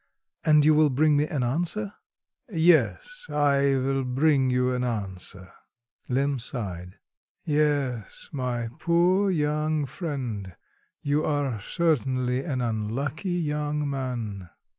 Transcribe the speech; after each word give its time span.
"And 0.43 0.65
you 0.65 0.73
will 0.73 0.89
bring 0.89 1.15
me 1.15 1.27
an 1.27 1.43
answer?" 1.43 1.93
"Yes, 2.49 3.27
I 3.29 3.75
will 3.75 4.03
bring 4.03 4.49
you 4.49 4.71
an 4.71 4.83
answer." 4.83 5.53
Lemm 6.09 6.39
sighed. 6.39 6.97
"Yes, 7.43 8.27
my 8.31 8.69
poor 8.79 9.29
young 9.29 9.85
friend; 9.85 10.55
you 11.03 11.23
are 11.23 11.59
certainly 11.61 12.39
an 12.43 12.61
unlucky 12.61 13.29
young 13.33 13.87
man." 13.87 14.49